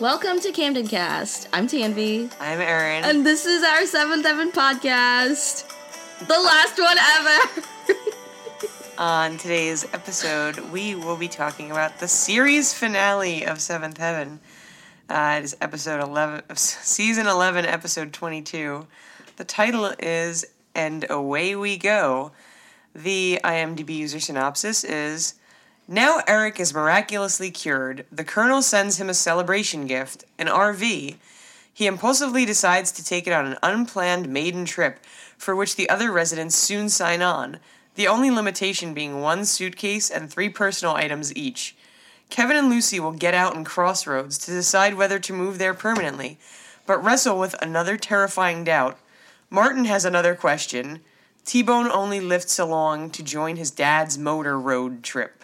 [0.00, 1.48] Welcome to Camden Cast.
[1.52, 3.04] I'm Tanvi, I'm Erin.
[3.04, 5.68] and this is our seventh Heaven podcast,
[6.26, 7.62] the last one ever.
[8.98, 14.40] On today's episode, we will be talking about the series finale of Seventh Heaven.
[15.08, 18.86] Uh, it is episode 11, season 11, episode 22.
[19.36, 22.32] The title is And Away We Go.
[22.94, 25.34] The IMDb user synopsis is
[25.86, 28.06] Now Eric is miraculously cured.
[28.10, 31.16] The Colonel sends him a celebration gift, an RV.
[31.74, 34.98] He impulsively decides to take it on an unplanned maiden trip,
[35.36, 37.58] for which the other residents soon sign on,
[37.96, 41.76] the only limitation being one suitcase and three personal items each.
[42.30, 46.38] Kevin and Lucy will get out in Crossroads to decide whether to move there permanently,
[46.86, 48.98] but wrestle with another terrifying doubt.
[49.50, 51.00] Martin has another question.
[51.44, 55.43] T Bone only lifts along to join his dad's motor road trip.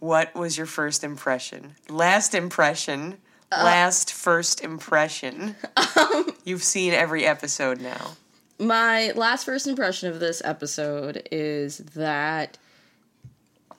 [0.00, 1.74] What was your first impression?
[1.88, 3.18] Last impression.
[3.50, 5.56] Uh, last first impression.
[5.96, 8.12] Um, You've seen every episode now.
[8.60, 12.56] My last first impression of this episode is that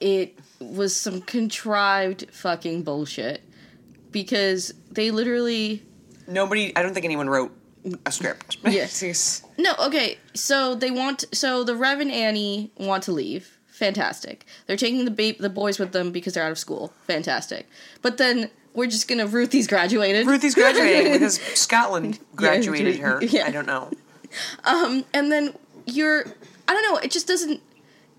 [0.00, 3.42] it was some contrived fucking bullshit
[4.10, 5.82] because they literally
[6.26, 7.52] Nobody, I don't think anyone wrote
[8.06, 8.58] a script.
[8.64, 9.42] Yes.
[9.58, 10.16] No, okay.
[10.34, 13.58] So they want so the Rev and Annie want to leave.
[13.80, 14.44] Fantastic.
[14.66, 16.92] They're taking the ba- the boys with them because they're out of school.
[17.06, 17.66] Fantastic.
[18.02, 20.26] But then we're just gonna Ruthie's graduated.
[20.26, 23.20] Ruthie's graduating because Scotland graduated her.
[23.24, 23.46] yeah.
[23.46, 23.90] I don't know.
[24.64, 25.54] Um, and then
[25.86, 26.26] you're
[26.68, 27.62] I don't know, it just doesn't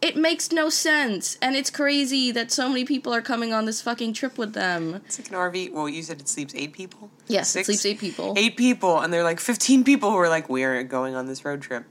[0.01, 1.37] it makes no sense.
[1.43, 4.95] And it's crazy that so many people are coming on this fucking trip with them.
[5.05, 5.73] It's like an RV.
[5.73, 7.11] Well, you said it sleeps eight people?
[7.27, 8.33] Yes, it sleeps eight people.
[8.35, 11.61] Eight people, and they're like 15 people who are like, we're going on this road
[11.61, 11.85] trip.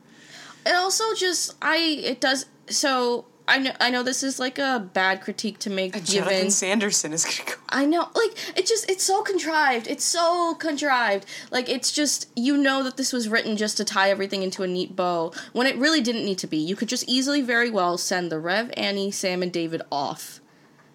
[0.67, 4.89] it also just I it does so I know I know this is like a
[4.95, 7.53] bad critique to make Jonathan given Sanderson is going to go.
[7.69, 9.89] I know, like it just it's so contrived.
[9.89, 11.27] It's so contrived.
[11.51, 14.69] Like it's just you know that this was written just to tie everything into a
[14.69, 16.59] neat bow when it really didn't need to be.
[16.59, 20.41] You could just easily, very well send the Rev, Annie, Sam, and David off,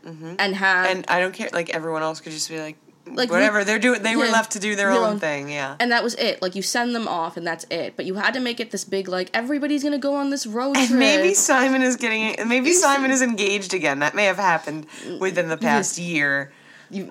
[0.06, 0.36] mm-hmm.
[0.40, 1.50] and have And I don't care.
[1.52, 2.78] Like, everyone else could just be like,
[3.08, 3.60] Like, whatever.
[3.60, 4.02] we- they're doing.
[4.02, 5.50] They were left to do their own own- thing.
[5.50, 5.76] Yeah.
[5.80, 6.42] and that was it.
[6.42, 7.96] Like you send them off, and that's it.
[7.96, 10.76] But you had to make it this big, like everybody's gonna go on this road
[10.76, 10.90] trip.
[10.92, 12.36] Maybe Simon is getting.
[12.48, 14.00] Maybe Simon is engaged again.
[14.00, 14.88] That may have happened
[15.20, 16.52] within the past year.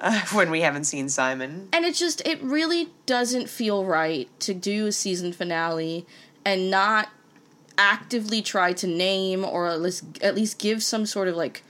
[0.00, 1.68] uh, when we haven't seen Simon.
[1.72, 6.06] and it just it really doesn't feel right to do a season finale
[6.44, 7.08] and not
[7.76, 11.62] actively try to name or at least at least give some sort of like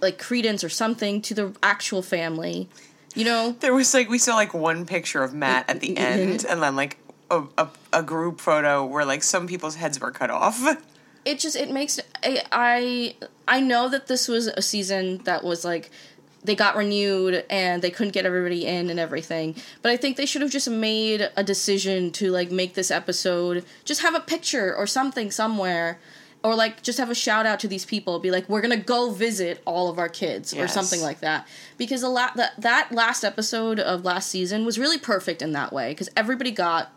[0.00, 2.68] like credence or something to the actual family
[3.14, 6.44] you know There was like we saw like one picture of Matt at the end,
[6.48, 6.98] and then like
[7.30, 10.60] a, a, a group photo where like some people's heads were cut off.
[11.24, 13.14] it just it makes I, I
[13.48, 15.90] I know that this was a season that was like
[16.44, 19.54] they got renewed and they couldn't get everybody in and everything.
[19.80, 23.64] But I think they should have just made a decision to like make this episode
[23.84, 26.00] just have a picture or something somewhere
[26.44, 28.18] or like just have a shout out to these people.
[28.18, 31.46] Be like we're to go visit all of our kids or something like that.
[31.78, 35.72] Because the la- that that last episode of last season was really perfect in that
[35.72, 36.92] way cuz everybody got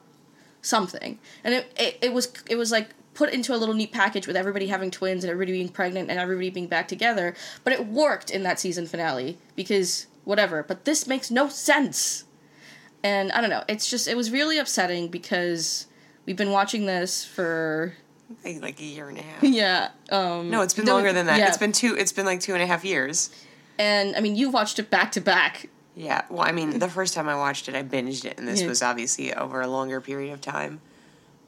[0.62, 1.20] something.
[1.44, 4.36] And it, it it was it was like put into a little neat package with
[4.36, 7.34] everybody having twins and everybody being pregnant and everybody being back together
[7.64, 10.64] but it worked in that season finale because whatever.
[10.64, 12.26] But this makes no sense.
[13.04, 15.86] And i don't know it's just it was really upsetting because
[16.26, 17.94] we've been watching this for
[18.62, 19.44] like, a year and a half.
[19.44, 21.38] yeah um No, it's been longer than that.
[21.40, 21.48] yeah.
[21.48, 21.96] It's been two.
[21.98, 23.30] It's been like two and a half years.
[23.78, 26.22] and i mean you watched it back to back Yeah.
[26.30, 28.68] Well, I mean, the first time I watched it, I binged it, and this Yeah.
[28.68, 30.82] was obviously over a longer period of time.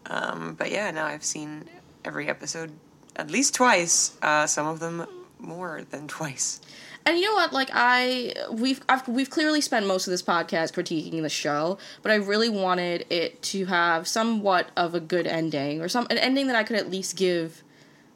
[0.06, 1.66] Um, but yeah, now I've seen
[2.06, 2.72] every episode
[3.16, 4.16] at least twice.
[4.22, 5.06] Uh, some of them
[5.40, 6.62] more than twice.
[7.08, 7.54] And you know what?
[7.54, 12.12] Like I, we've I've, we've clearly spent most of this podcast critiquing the show, but
[12.12, 16.48] I really wanted it to have somewhat of a good ending, or some an ending
[16.48, 17.64] that I could at least give,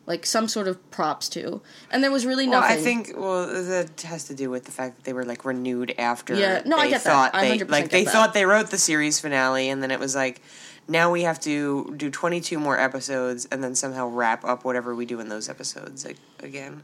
[0.05, 1.61] like some sort of props to.
[1.89, 2.77] And there was really Well, nothing.
[2.79, 5.95] I think well that has to do with the fact that they were like renewed
[5.97, 6.35] after.
[6.35, 7.09] Yeah, no, I they get that.
[7.09, 8.11] thought I They, 100% like they that.
[8.11, 10.41] thought they wrote the series finale, and then it was like,
[10.89, 14.93] now we have to do twenty two more episodes, and then somehow wrap up whatever
[14.93, 16.05] we do in those episodes
[16.41, 16.83] again.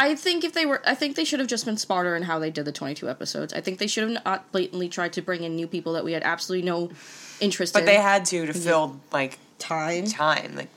[0.00, 2.38] I think if they were, I think they should have just been smarter in how
[2.38, 3.52] they did the twenty two episodes.
[3.52, 6.12] I think they should have not blatantly tried to bring in new people that we
[6.12, 6.90] had absolutely no
[7.40, 7.86] interest But in.
[7.86, 10.06] they had to to fill like time.
[10.06, 10.56] time.
[10.56, 10.68] Like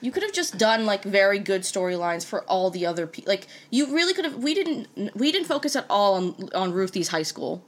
[0.00, 3.30] You could have just done like very good storylines for all the other people.
[3.30, 4.36] Like you really could have.
[4.36, 4.88] We didn't.
[5.14, 7.62] We didn't focus at all on on Ruthie's high school.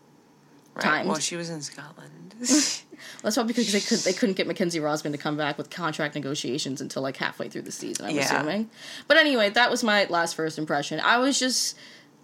[0.74, 0.82] right?
[0.84, 1.08] Timed.
[1.08, 2.29] Well, she was in Scotland.
[3.22, 6.14] That's probably because they could they couldn't get Mackenzie Rosman to come back with contract
[6.14, 8.06] negotiations until like halfway through the season.
[8.06, 8.22] I'm Yeah.
[8.24, 8.70] assuming.
[9.08, 11.00] But anyway, that was my last first impression.
[11.00, 11.76] I was just,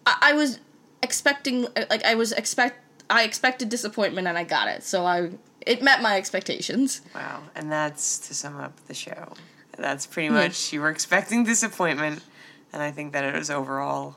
[0.06, 0.58] I, I was
[1.02, 2.80] expecting like I was expect
[3.10, 4.82] I expected disappointment and I got it.
[4.82, 5.30] So I
[5.60, 7.02] it met my expectations.
[7.14, 7.42] Wow.
[7.54, 9.34] And that's to sum up the show.
[9.76, 12.22] That's pretty much you were expecting disappointment,
[12.72, 14.16] and I think that it was overall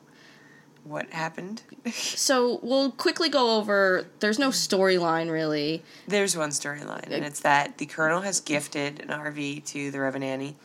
[0.89, 1.61] what happened.
[1.91, 4.05] So we'll quickly go over.
[4.19, 5.83] There's no storyline really.
[6.07, 10.25] There's one storyline, and it's that the colonel has gifted an RV to the Reverend
[10.25, 10.55] Annie,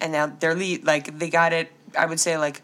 [0.00, 1.72] and now they're le- like they got it.
[1.98, 2.62] I would say like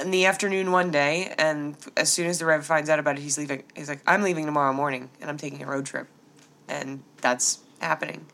[0.00, 3.22] in the afternoon one day, and as soon as the Rev finds out about it,
[3.22, 3.64] he's leaving.
[3.74, 6.06] He's like, "I'm leaving tomorrow morning, and I'm taking a road trip,"
[6.68, 8.26] and that's happening.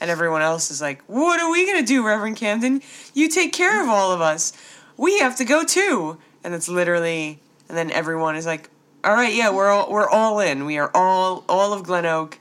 [0.00, 2.82] And everyone else is like, "What are we gonna do, Reverend Camden?
[3.14, 4.52] You take care of all of us.
[4.96, 8.70] We have to go too." And it's literally, and then everyone is like,
[9.02, 10.64] "All right, yeah, we're all we're all in.
[10.64, 12.38] We are all all of Glen Oak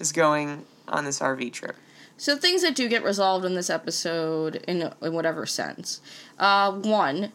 [0.00, 1.76] is going on this RV trip."
[2.16, 6.00] So things that do get resolved in this episode, in in whatever sense.
[6.40, 7.30] Uh, one,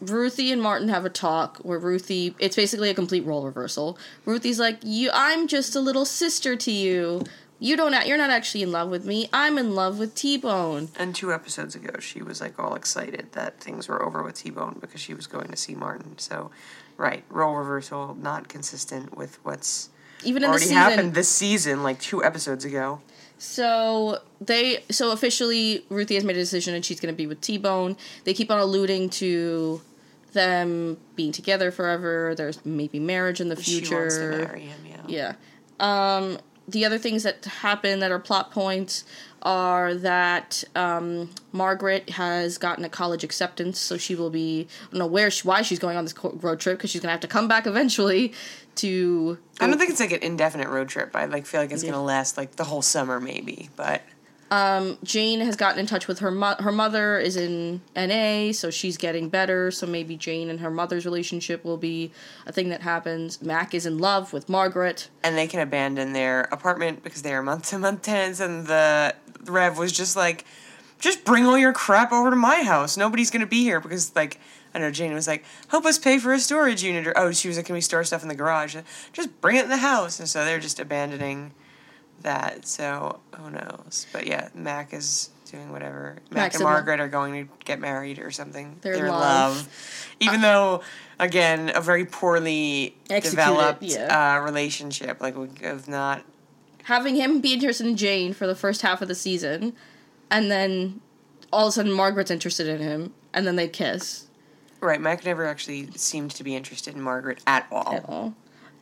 [0.00, 3.98] Ruthie and Martin have a talk where Ruthie, it's basically a complete role reversal.
[4.24, 7.24] Ruthie's like, "You, I'm just a little sister to you.
[7.62, 9.28] You don't, you're not actually in love with me.
[9.32, 13.30] I'm in love with T Bone." And two episodes ago, she was like all excited
[13.32, 16.18] that things were over with T Bone because she was going to see Martin.
[16.18, 16.50] So,
[16.96, 19.90] right, role reversal, not consistent with what's
[20.24, 23.00] Even in the already season, happened this season, like two episodes ago.
[23.38, 27.40] So they so officially Ruthie has made a decision and she's going to be with
[27.40, 27.96] T Bone.
[28.24, 29.80] They keep on alluding to
[30.32, 32.34] them being together forever.
[32.36, 33.86] There's maybe marriage in the future.
[33.86, 35.34] She wants to marry him, yeah.
[35.78, 36.16] Yeah.
[36.16, 36.38] Um,
[36.72, 39.04] the other things that happen that are plot points
[39.42, 44.68] are that um, Margaret has gotten a college acceptance, so she will be.
[44.82, 47.12] I don't know where she, why she's going on this road trip because she's gonna
[47.12, 48.32] have to come back eventually
[48.76, 49.38] to.
[49.60, 51.14] I don't think it's like an indefinite road trip.
[51.14, 53.70] I like feel like it's gonna last like the whole summer, maybe.
[53.76, 54.02] But
[54.52, 58.68] Um, Jane has gotten in touch with her mo- her mother is in NA, so
[58.68, 59.70] she's getting better.
[59.70, 62.12] So maybe Jane and her mother's relationship will be
[62.46, 63.40] a thing that happens.
[63.40, 65.08] Mac is in love with Margaret.
[65.24, 69.14] and they can abandon their apartment because they are month to month tenants, and the
[69.46, 70.44] Rev was just like,
[71.00, 72.98] just bring all your crap over to my house.
[72.98, 74.38] Nobody's gonna be here because like.
[74.74, 77.06] I know Jane was like, help us pay for a storage unit.
[77.06, 78.74] Or, oh, she was like, can we store stuff in the garage?
[79.12, 80.18] Just bring it in the house.
[80.18, 81.52] And so they're just abandoning
[82.22, 82.66] that.
[82.66, 84.06] So who knows?
[84.12, 86.16] But yeah, Mac is doing whatever.
[86.30, 86.62] Mac and.
[86.62, 88.76] Margaret are going to get married or something.
[88.80, 89.68] They're in love.
[90.20, 90.82] Even though,
[91.18, 94.36] again, a very poorly developed yeah.
[94.36, 96.24] uh, relationship, like we have not.
[96.84, 99.74] Having him be interested in Jane for the first half of the season,
[100.30, 101.00] and then
[101.52, 104.26] all of a sudden Margaret's interested in him, and then they kiss.
[104.80, 107.94] Right, Mac never actually seemed to be interested in Margaret at all.
[107.94, 108.34] at all.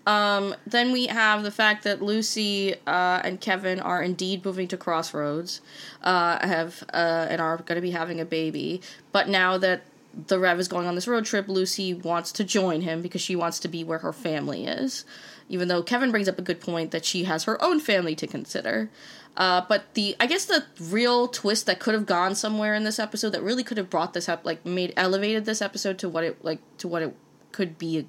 [0.07, 4.77] Um, then we have the fact that Lucy uh, and Kevin are indeed moving to
[4.77, 5.61] Crossroads,
[6.03, 8.81] uh, have uh, and are going to be having a baby.
[9.13, 9.83] But now that
[10.27, 13.37] the Rev is going on this road trip, Lucy wants to join him because she
[13.37, 15.05] wants to be where her family is.
[15.49, 18.27] Even though Kevin brings up a good point that she has her own family to
[18.27, 18.89] consider.
[19.37, 22.99] Uh, but the I guess the real twist that could have gone somewhere in this
[22.99, 26.25] episode that really could have brought this up like made elevated this episode to what
[26.25, 27.15] it like to what it
[27.53, 28.07] could be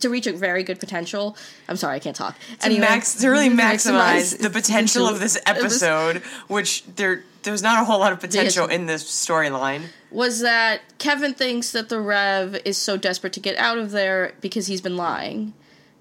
[0.00, 1.36] to reach a very good potential.
[1.68, 2.36] I'm sorry, I can't talk.
[2.60, 7.80] To, max, to really maximize, maximize the potential of this episode, which there there's not
[7.80, 9.82] a whole lot of potential in this storyline.
[10.10, 14.34] was that Kevin thinks that the Rev is so desperate to get out of there
[14.40, 15.54] because he's been lying.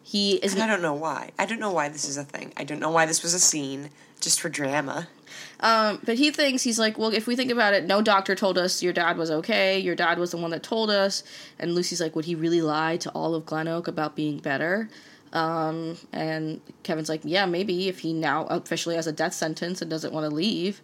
[0.03, 1.31] He is And I don't know why.
[1.37, 2.53] I don't know why this is a thing.
[2.55, 5.09] I don't know why this was a scene just for drama.
[5.59, 8.57] Um, but he thinks he's like, well, if we think about it, no doctor told
[8.57, 9.79] us your dad was okay.
[9.79, 11.23] Your dad was the one that told us.
[11.57, 14.89] And Lucy's like, would he really lie to all of Glen Oak about being better?
[15.33, 19.89] Um, and Kevin's like, yeah, maybe if he now officially has a death sentence and
[19.89, 20.81] doesn't want to leave.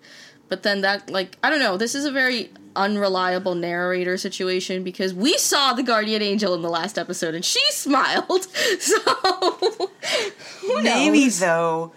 [0.50, 1.78] But then that, like, I don't know.
[1.78, 6.70] This is a very unreliable narrator situation because we saw the guardian angel in the
[6.70, 8.48] last episode and she smiled.
[8.80, 9.00] So
[10.62, 11.94] who Maybe though,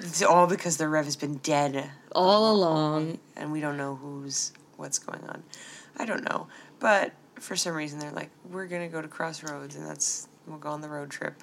[0.00, 3.18] it's all because the Rev has been dead all along.
[3.36, 5.42] and we don't know who's what's going on.
[5.96, 6.46] I don't know,
[6.78, 10.70] but for some reason they're like, we're gonna go to Crossroads, and that's we'll go
[10.70, 11.34] on the road trip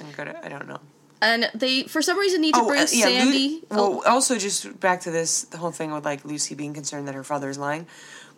[0.00, 0.80] and go to I don't know.
[1.22, 3.62] And they, for some reason, need to bring uh, yeah, Lu- Sandy.
[3.70, 7.14] well, also just back to this the whole thing with like Lucy being concerned that
[7.14, 7.86] her father is lying.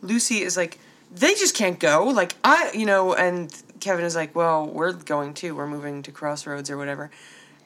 [0.02, 0.78] Lucy is like,
[1.10, 2.04] they just can't go.
[2.04, 5.56] Like I, you know, and Kevin is like, well, we're going too.
[5.56, 7.10] We're moving to Crossroads or whatever.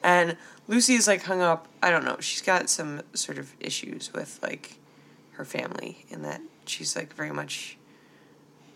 [0.03, 1.67] And Lucy is like hung up.
[1.81, 2.17] I don't know.
[2.19, 4.77] She's got some sort of issues with like
[5.33, 7.77] her family in that she's like very much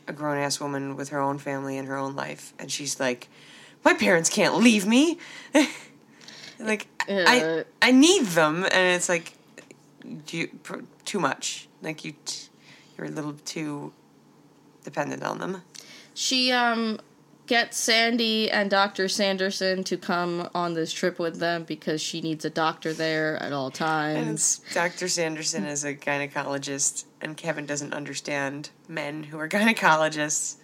[0.08, 3.28] a grown ass woman with her own family and her own life, and she's like,
[3.84, 5.18] my parents can't leave me.
[6.60, 7.64] like I Uh.
[7.82, 9.34] I need them, and it's like,
[10.26, 10.50] do you
[11.06, 11.68] too much?
[11.82, 12.50] Like you, t-
[12.98, 13.94] you're a little too
[14.84, 15.64] dependent on them.
[16.14, 17.00] she um
[17.48, 19.08] get Sandy and Dr.
[19.08, 23.54] Sanderson to come on this trip with them because she needs a doctor there at
[23.54, 24.62] all times.
[24.74, 25.08] Dr.
[25.08, 30.56] Sanderson is a gynecologist, and Kevin doesn't understand men who are gynecologists.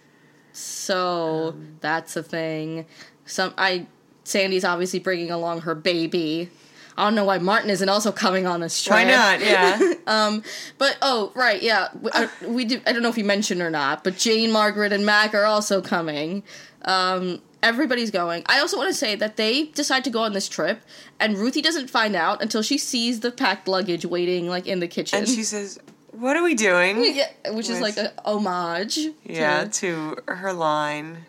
[0.54, 2.86] So Um, that's a thing.
[3.26, 3.88] Some I
[4.24, 6.50] Sandy's obviously bringing along her baby.
[6.98, 8.96] I don't know why Martin isn't also coming on this trip.
[8.96, 9.40] Why not?
[9.42, 9.94] Yeah.
[10.08, 10.44] Um,
[10.78, 12.82] but oh right, yeah, we, uh, we do.
[12.86, 15.82] I don't know if you mentioned or not, but Jane, Margaret, and Mac are also
[15.82, 16.44] coming.
[16.84, 18.44] Um, everybody's going.
[18.48, 20.82] I also want to say that they decide to go on this trip,
[21.20, 24.88] and Ruthie doesn't find out until she sees the packed luggage waiting like in the
[24.88, 25.20] kitchen.
[25.20, 25.80] and she says,
[26.12, 29.00] "What are we doing?" yeah, which is like a homage.
[29.24, 31.26] Yeah, to- to her line.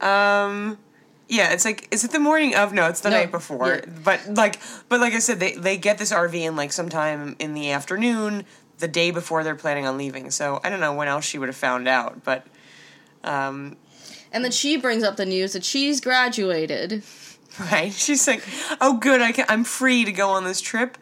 [0.00, 0.78] Um
[1.28, 2.72] yeah, it's like is it the morning of?
[2.72, 3.66] No, it's the No, night before.
[3.68, 3.80] yeah.
[4.04, 4.58] But like
[4.88, 8.44] but like I said, they they get this RV in like sometime in the afternoon,
[8.78, 10.30] the day before they're planning on leaving.
[10.30, 12.46] So I don't know when else she would have found out, but
[13.24, 13.76] um
[14.32, 17.02] And then she brings up the news that she's graduated.
[17.72, 17.92] right.
[17.92, 18.42] She's like,
[18.80, 20.96] "Oh good, I can I'm free to go on this trip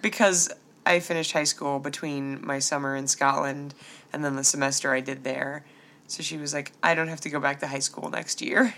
[0.00, 0.50] because
[0.84, 3.74] I finished high school between my summer in Scotland
[4.12, 5.64] and then the semester I did there."
[6.08, 8.74] So she was like, "I don't have to go back to high school next year."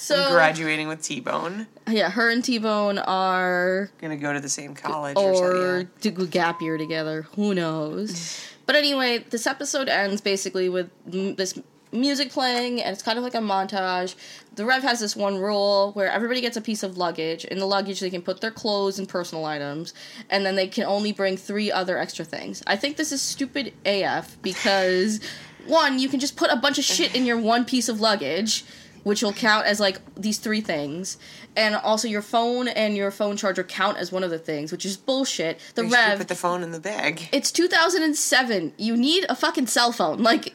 [0.00, 1.66] So I'm graduating with T Bone.
[1.88, 5.88] yeah, her and T Bone are Gonna go to the same college or, or something.
[6.00, 7.26] to go gap year together.
[7.36, 8.50] Who knows?
[8.66, 11.58] but anyway, this episode ends basically with m- this
[11.92, 14.14] music playing, and it's kind of like a montage.
[14.54, 17.44] The Rev has this one rule where everybody gets a piece of luggage.
[17.44, 19.92] In the luggage, they can put their clothes and personal items,
[20.30, 22.62] and then they can only bring three other extra things.
[22.66, 25.20] I think this is stupid AF because
[25.66, 28.64] one, you can just put a bunch of shit in your one piece of luggage.
[29.02, 31.16] Which will count as like these three things,
[31.56, 34.84] and also your phone and your phone charger count as one of the things, which
[34.84, 35.58] is bullshit.
[35.74, 37.28] The You should Rev, put the phone in the bag.
[37.32, 38.72] it's 2007.
[38.76, 40.22] You need a fucking cell phone.
[40.22, 40.54] Like,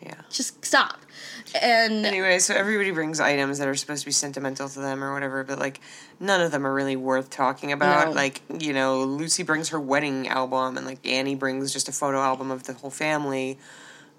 [0.00, 0.14] Yeah.
[0.30, 1.00] just stop.
[1.60, 5.12] And Anyway, so everybody brings items that are supposed to be sentimental to them or
[5.12, 5.80] whatever, but like
[6.18, 8.08] none of them are really worth talking about.
[8.08, 8.12] No.
[8.14, 12.20] Like, you know, Lucy brings her wedding album and like Annie brings just a photo
[12.20, 13.58] album of the whole family.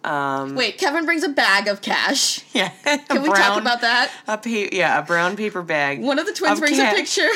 [0.03, 2.41] Um wait, Kevin brings a bag of cash.
[2.53, 2.69] Yeah.
[3.09, 4.11] Can we talk about that?
[4.27, 6.01] A pa- yeah, a brown paper bag.
[6.01, 6.93] One of the twins Of brings cash.
[6.93, 7.29] a picture.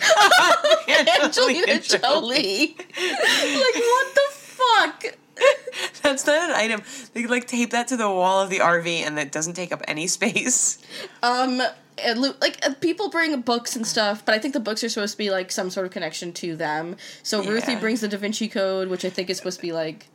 [1.22, 2.76] Angelina Jolie.
[2.78, 5.04] like, what the fuck?
[6.02, 6.82] That's not an item.
[7.14, 9.82] They like tape that to the wall of the RV and that doesn't take up
[9.86, 10.78] any space.
[11.22, 11.62] Um,
[11.98, 15.12] and like uh, people bring books and stuff, but I think the books are supposed
[15.14, 16.96] to be like some sort of connection to them.
[17.22, 20.06] So Ruthie brings the Da Vinci Code, which I think is supposed to be like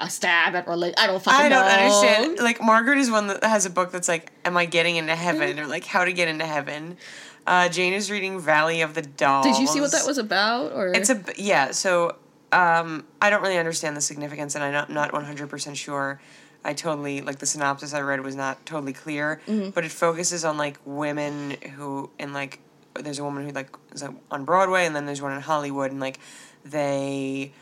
[0.00, 0.94] a stab at religion.
[0.98, 1.58] I don't fucking know.
[1.60, 1.98] I don't know.
[1.98, 2.38] understand.
[2.40, 5.58] Like Margaret is one that has a book that's like, "Am I getting into heaven?"
[5.58, 6.96] or like, "How to get into heaven."
[7.46, 9.46] Uh, Jane is reading Valley of the Dolls.
[9.46, 10.72] Did you see what that was about?
[10.72, 11.70] Or It's a yeah.
[11.70, 12.16] So
[12.52, 16.20] um, I don't really understand the significance, and I'm not not one hundred percent sure.
[16.64, 19.70] I totally like the synopsis I read was not totally clear, Mm-hmm.
[19.70, 22.58] but it focuses on like women who and like
[22.94, 26.00] there's a woman who like is on Broadway, and then there's one in Hollywood, and
[26.00, 26.18] like
[26.64, 27.52] they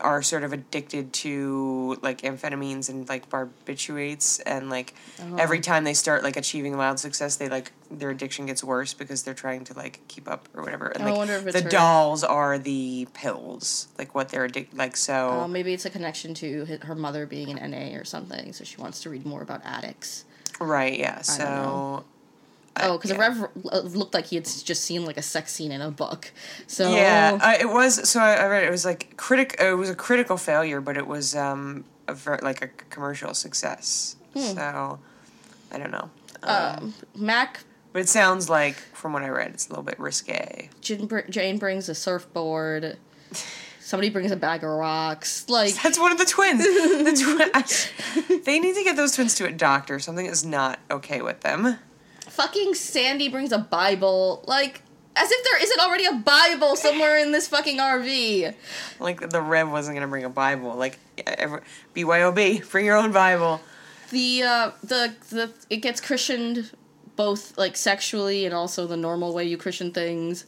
[0.00, 5.36] are sort of addicted to like amphetamines and like barbiturates and like Oh.
[5.36, 9.22] every time they start like achieving loud success they like their addiction gets worse because
[9.22, 11.68] they're trying to like keep up or whatever and I like wonder if the her.
[11.68, 16.34] dolls are the pills like what they're addicted like so Oh, maybe it's a connection
[16.34, 19.60] to her mother being an NA or something, so she wants to read more about
[19.64, 20.24] addicts.
[20.60, 21.22] right yeah know.
[21.22, 22.04] so
[22.82, 23.16] Oh, because yeah.
[23.16, 25.90] the Rev uh, looked like he had just seen like a sex scene in a
[25.90, 26.32] book.
[26.66, 29.90] So yeah uh, it was so I, I read it was like critic it was
[29.90, 34.54] a critical failure but it was um a ver- like a commercial success Hmm.
[34.54, 34.98] so
[35.72, 36.08] I don't know
[36.44, 40.68] um, Mac but it sounds like from what I read it's a little bit risque
[40.80, 42.96] Jane brings a surfboard.
[43.80, 45.48] Somebody brings a bag of rocks.
[45.48, 46.62] Like That's one of the twins.
[46.62, 49.98] The twi- they need to get those twins to a doctor.
[49.98, 51.76] Something is not okay with them.
[52.40, 54.42] Fucking Sandy brings a Bible.
[54.46, 54.82] Like
[55.16, 58.54] as if there isn't already a Bible somewhere in this fucking RV.
[58.98, 60.74] Like the Rev wasn't gonna bring a Bible.
[60.74, 61.60] Like every-
[61.94, 63.60] BYOB, bring your own Bible.
[64.10, 66.70] the uh the the it gets christened
[67.16, 70.46] both like sexually and also the normal way you christen things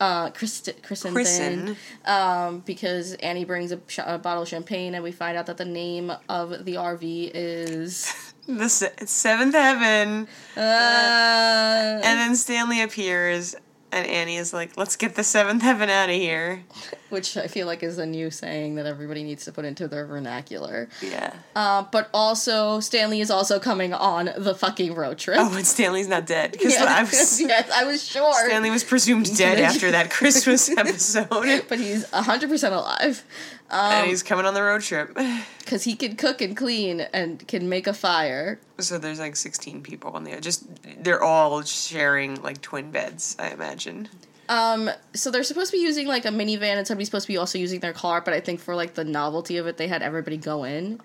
[0.00, 1.66] uh christ christen, Christen.
[1.66, 1.76] thing.
[2.04, 5.56] um because annie brings a, sh- a bottle of champagne and we find out that
[5.56, 7.00] the name of the rv
[7.34, 10.26] is The se- seventh heaven,
[10.56, 13.54] uh and then Stanley appears,
[13.92, 16.64] and Annie is like, "Let's get the seventh heaven out of here."
[17.10, 20.06] which i feel like is a new saying that everybody needs to put into their
[20.06, 21.32] vernacular Yeah.
[21.56, 26.06] uh, but also stanley is also coming on the fucking road trip Oh, and Stanley's
[26.06, 28.32] not dead because yes, I was yes, I was sure.
[28.46, 33.24] Stanley was presumed dead after that Christmas episode, but he's 100% alive.
[33.70, 35.16] And he's coming on the road trip.
[35.58, 38.58] because he can cook and clean and can make a fire.
[38.78, 40.40] So there's like 16 people on there.
[40.40, 40.66] Just
[41.02, 44.08] they're all sharing like twin beds, I imagine.
[44.48, 47.36] Um, so they're supposed to be using like a minivan, and somebody's supposed to be
[47.36, 48.20] also using their car.
[48.20, 51.00] But I think for like the novelty of it, they had everybody go in.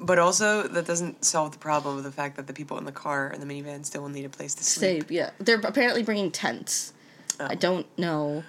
[0.00, 2.92] But also that doesn't solve the problem of the fact that the people in the
[2.92, 5.02] car and the minivan still will need a place to sleep.
[5.02, 5.30] Save, yeah.
[5.38, 6.92] They're apparently bringing tents.
[7.38, 8.42] I don't know.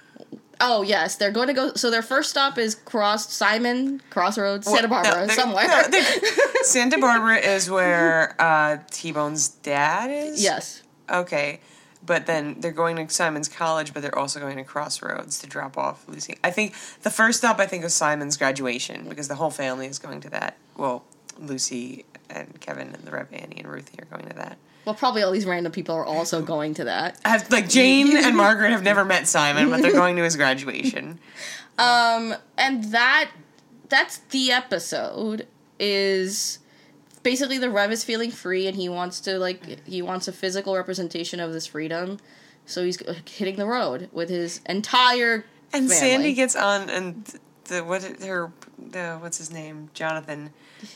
[0.64, 1.72] Oh yes, they're going to go.
[1.74, 5.66] So their first stop is Cross Simon Crossroads, Santa Well, no, Barbara, they- somewhere.
[5.90, 6.00] no,
[6.62, 10.42] Santa Barbara is where uh, T Bone's dad is.
[10.42, 10.82] yes.
[11.10, 11.60] Okay,
[12.06, 15.76] but then they're going to Simon's college, but they're also going to Crossroads to drop
[15.76, 16.38] off Lucy.
[16.44, 19.98] I think the first stop I think was Simon's graduation because the whole family is
[19.98, 20.56] going to that.
[20.76, 21.04] Well,
[21.38, 24.58] Lucy and Kevin and the Rev Annie and Ruthie are going to that.
[24.84, 27.18] Well, probably all these random people are also going to that.
[27.24, 31.18] Have like Jane and Margaret have never met Simon, but they're going to his graduation.
[31.78, 33.30] Um, and that
[33.88, 35.46] that's the episode
[35.80, 36.58] is
[37.22, 40.76] basically the Rev is feeling free and he wants to like he wants a physical
[40.76, 42.18] representation of this freedom.
[42.66, 45.94] So he's hitting the road with his entire And family.
[45.94, 47.40] Sandy gets on, and
[47.72, 50.50] the what her the what's his name Jonathan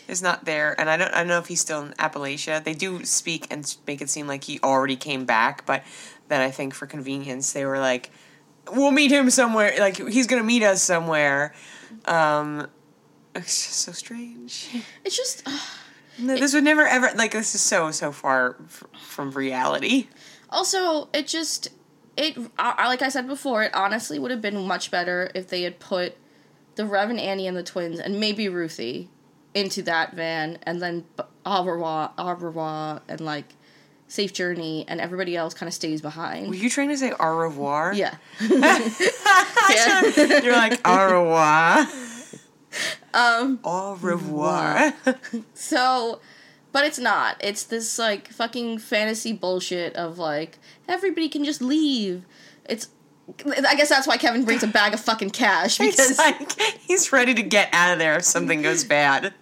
[0.07, 2.63] is not there, and I don't I don't know if he's still in Appalachia.
[2.63, 5.83] They do speak and make it seem like he already came back, but
[6.29, 8.11] then I think for convenience they were like,
[8.71, 9.75] we'll meet him somewhere.
[9.79, 11.55] Like he's gonna meet us somewhere.
[12.05, 12.69] Um,
[13.35, 14.69] it's just so strange.
[15.05, 15.49] It's just
[16.19, 20.09] No, this would never ever like this is so so far f- from reality.
[20.51, 21.69] Also, it just
[22.17, 25.63] it uh, like I said before, it honestly would have been much better if they
[25.63, 26.17] had put
[26.77, 29.09] the Rev and Annie and the twins and maybe Ruthie
[29.55, 31.05] into that van, and then
[31.45, 33.47] au revoir, au revoir, and like
[34.07, 36.49] safe journey, and everybody else kind of stays behind.
[36.49, 37.93] Were you trying to say au revoir?
[37.95, 38.15] Yeah.
[38.41, 38.61] You're
[40.53, 41.87] like au revoir.
[43.15, 43.59] Um.
[43.65, 44.93] Au revoir.
[45.55, 46.21] So,
[46.73, 47.37] but it's not.
[47.41, 52.27] It's this like fucking fantasy bullshit of like everybody can just leave.
[52.69, 52.89] It's.
[53.45, 57.35] I guess that's why Kevin brings a bag of fucking cash because like he's ready
[57.35, 59.35] to get out of there if something goes bad.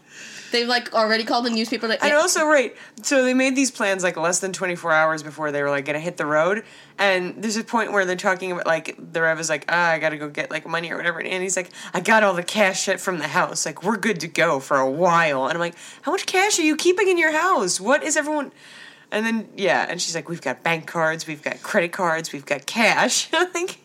[0.52, 1.86] they've like already called the newspaper.
[1.88, 5.52] Like, And also, right, so they made these plans like less than 24 hours before
[5.52, 6.64] they were like gonna hit the road.
[6.98, 9.98] And there's a point where they're talking about like, the Rev is like, ah, I
[9.98, 11.20] gotta go get like money or whatever.
[11.20, 13.66] And he's like, I got all the cash shit from the house.
[13.66, 15.44] Like, we're good to go for a while.
[15.44, 17.80] And I'm like, how much cash are you keeping in your house?
[17.80, 18.52] What is everyone.
[19.14, 22.44] And then, yeah, and she's like, we've got bank cards, we've got credit cards, we've
[22.44, 23.28] got cash.
[23.32, 23.78] I'm like,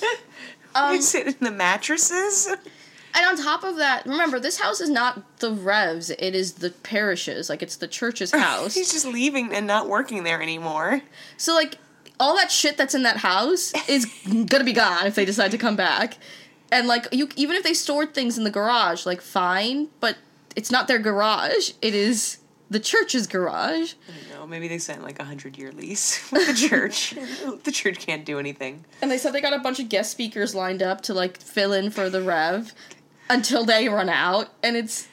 [0.74, 2.46] Um, you sit in the mattresses?
[2.46, 6.70] And on top of that, remember this house is not the Revs; it is the
[6.70, 7.48] parishes.
[7.48, 8.74] Like it's the church's house.
[8.74, 11.02] He's just leaving and not working there anymore.
[11.36, 11.78] so like
[12.20, 14.06] all that shit that's in that house is
[14.46, 16.18] gonna be gone if they decide to come back.
[16.70, 20.18] And like you, even if they stored things in the garage, like fine, but
[20.54, 21.72] it's not their garage.
[21.82, 22.38] It is
[22.70, 23.94] the church's garage.
[24.06, 24.46] Don't know.
[24.46, 27.10] Maybe they signed like a hundred year lease with the church.
[27.64, 28.84] the church can't do anything.
[29.02, 31.72] And they said they got a bunch of guest speakers lined up to like fill
[31.72, 32.72] in for the Rev
[33.28, 34.48] until they run out.
[34.62, 35.06] And it's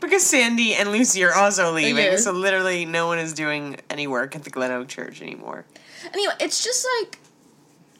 [0.00, 2.16] Because Sandy and Lucy are also leaving, Yeah.
[2.16, 5.64] so literally no one is doing any work at the Glen Oak Church anymore.
[6.12, 7.18] anyway, it's just like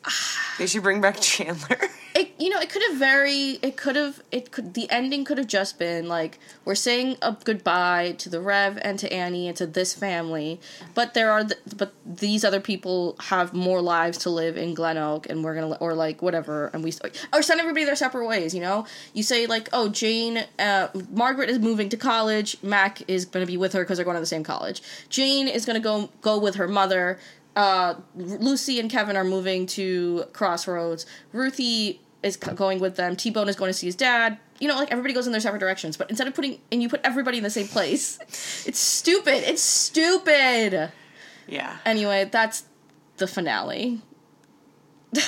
[0.59, 1.79] They should bring back Chandler.
[2.15, 5.37] it you know it could have very it could have it could the ending could
[5.37, 9.57] have just been like we're saying a goodbye to the rev and to annie and
[9.57, 10.61] to this family
[10.95, 14.97] but there are the, but these other people have more lives to live in glen
[14.97, 16.93] oak and we're gonna or like whatever and we
[17.33, 21.51] or send everybody their separate ways you know you say like oh jane uh, margaret
[21.51, 24.27] is moving to college mac is gonna be with her because they're going to the
[24.27, 27.19] same college jane is gonna go go with her mother
[27.57, 31.07] uh, Lucy and Kevin are moving to Crossroads.
[31.33, 33.15] Ruthie is going with them.
[33.17, 34.39] T Bone is going to see his dad.
[34.59, 35.97] You know, like everybody goes in their separate directions.
[35.97, 38.19] But instead of putting and you put everybody in the same place,
[38.67, 39.45] it's stupid.
[39.49, 40.91] It's stupid.
[41.47, 41.77] yeah.
[41.85, 42.65] Anyway, that's
[43.19, 44.01] the finale.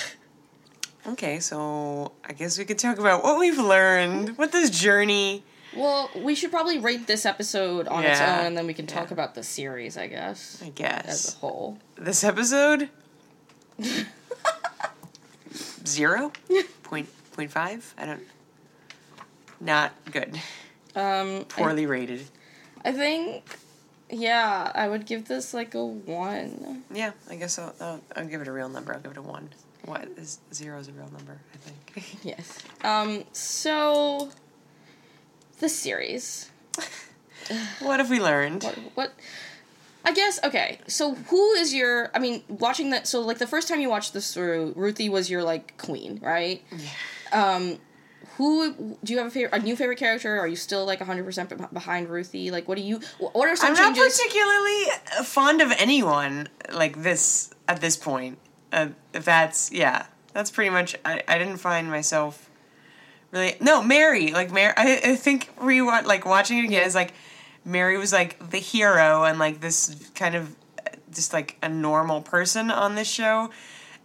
[1.08, 5.44] Okay, so I guess we could talk about what we've learned, what this journey.
[5.76, 9.08] Well, we should probably rate this episode on its own, and then we can talk
[9.10, 9.12] Yeah.
[9.14, 11.06] about the series, I guess, I guess.
[11.06, 11.78] as a whole.
[11.94, 12.88] this episode
[15.86, 16.32] zero
[16.82, 17.94] point point five.
[17.98, 18.22] I don't.
[19.60, 20.34] Not good.
[20.94, 22.26] Um, I- Poorly rated.
[22.84, 23.42] I think,
[24.10, 26.84] yeah, I would give this like a one.
[26.92, 28.94] Yeah, I guess I'll, I'll, I'll give it a real number.
[28.94, 29.48] I'll give it a one.
[29.84, 31.38] What is zero is a real number?
[31.54, 32.16] I think.
[32.24, 32.58] Yes.
[32.84, 33.24] Um.
[33.32, 34.30] So,
[35.60, 36.50] the series.
[37.80, 38.62] what have we learned?
[38.62, 38.78] What?
[38.94, 39.12] What?
[40.06, 40.78] I guess okay.
[40.86, 42.12] So who is your?
[42.14, 43.08] I mean, watching that.
[43.08, 46.62] So like the first time you watched this through, Ruthie was your like queen, right?
[46.70, 47.56] Yeah.
[47.56, 47.78] Um,
[48.36, 50.38] who do you have a favorite, a new favorite character?
[50.38, 52.52] Are you still like hundred percent behind Ruthie?
[52.52, 53.00] Like, what do you?
[53.18, 54.84] What are some I'm not particularly
[55.24, 58.38] fond of anyone like this at this point.
[58.72, 60.06] Uh, that's yeah.
[60.34, 60.94] That's pretty much.
[61.04, 62.48] I, I didn't find myself
[63.32, 63.56] really.
[63.60, 64.30] No, Mary.
[64.32, 64.72] Like Mary.
[64.76, 67.12] I, I think re like watching it again is like
[67.66, 70.54] Mary was like the hero and like this kind of
[71.12, 73.50] just like a normal person on this show,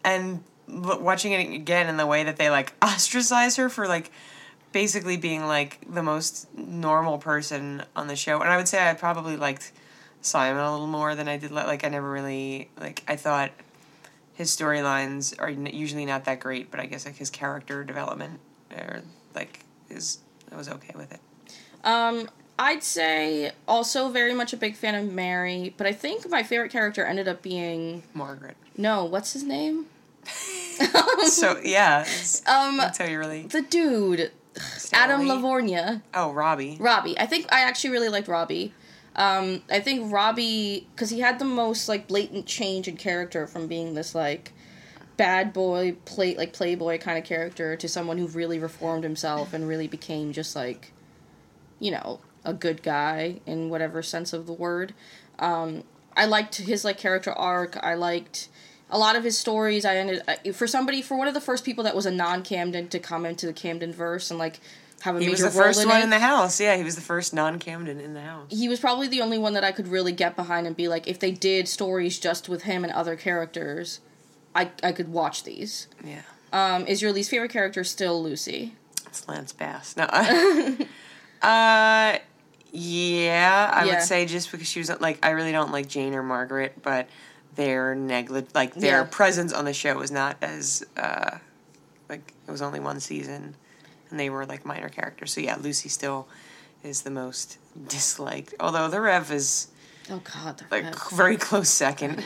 [0.03, 4.11] and watching it again in the way that they like ostracize her for like
[4.71, 8.41] basically being like the most normal person on the show.
[8.41, 9.71] And I would say I probably liked
[10.21, 11.51] Simon a little more than I did.
[11.51, 13.03] Like I never really like.
[13.07, 13.51] I thought
[14.33, 18.39] his storylines are usually not that great, but I guess like his character development
[18.75, 19.03] or
[19.35, 20.17] like is
[20.51, 21.19] I was okay with it.
[21.83, 22.27] Um,
[22.63, 26.71] I'd say also very much a big fan of Mary, but I think my favorite
[26.71, 28.55] character ended up being Margaret.
[28.77, 29.87] no, what's his name?
[31.25, 33.43] So yeah, it's- Um, that's how you really.
[33.43, 34.31] the dude,
[34.93, 35.29] Adam Sally?
[35.29, 36.01] Lavorgna.
[36.13, 36.77] Oh, Robbie.
[36.79, 37.17] Robbie.
[37.19, 38.73] I think I actually really liked Robbie.
[39.15, 43.67] Um, I think Robbie because he had the most like blatant change in character from
[43.67, 44.53] being this like
[45.17, 49.67] bad boy play like playboy kind of character to someone who really reformed himself and
[49.67, 50.91] really became just like
[51.79, 54.93] you know a good guy in whatever sense of the word.
[55.39, 55.83] Um,
[56.15, 57.77] I liked his like character arc.
[57.83, 58.49] I liked
[58.89, 59.85] a lot of his stories.
[59.85, 62.43] I ended I- for somebody for one of the first people that was a non
[62.43, 64.59] Camden to come into the Camden verse and like
[65.01, 66.59] have a He major was the role first in one it in the house.
[66.59, 68.45] Yeah, he was the first non-Camden in the house.
[68.51, 71.07] he was probably the only one that I could really get behind and be like,
[71.07, 73.99] if they did stories just with him and other characters,
[74.53, 75.87] I I could watch these.
[76.03, 76.21] Yeah,
[76.53, 78.75] Um, is your least favorite character still Lucy?
[79.07, 79.95] it's Lance Bass.
[79.97, 80.03] No,
[81.41, 82.17] uh,
[82.71, 83.91] yeah, I Yeah.
[83.95, 87.07] would say just because she was like, I really don't like Jane or Margaret, but
[87.55, 89.07] their neglig like their Yeah.
[89.09, 91.37] presence on the show was not as uh,
[92.09, 93.55] like it was only one season,
[94.09, 95.33] and they were like minor characters.
[95.33, 96.27] So yeah, Lucy still
[96.83, 97.57] is the most
[97.87, 98.53] disliked.
[98.59, 99.67] Although the Rev is
[100.09, 101.09] Oh God, the like Rev.
[101.17, 102.23] very close second.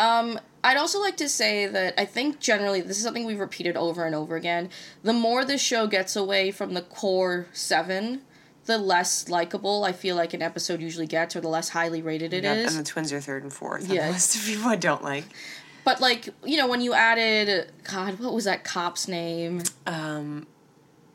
[0.00, 3.76] Um, I'd also like to say that I think generally this is something we've repeated
[3.76, 4.70] over and over again.
[5.04, 8.22] The more the show gets away from the core seven,
[8.66, 12.32] the less likable I feel like an episode usually gets, or the less highly rated
[12.32, 12.62] it is.
[12.72, 13.88] Yeah, and the twins are third and fourth.
[13.88, 14.06] on Yeah.
[14.06, 15.24] the list of people I don't like.
[15.84, 19.62] But like you know, when you added God, what was that cop's name?
[19.86, 20.46] Um,